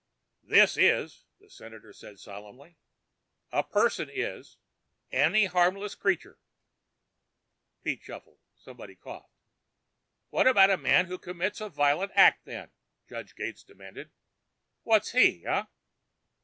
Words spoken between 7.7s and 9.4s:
Feet shuffled. Someone coughed.